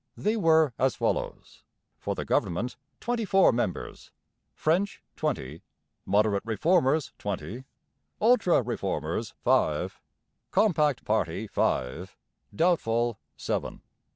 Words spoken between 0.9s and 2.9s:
follows: for the government,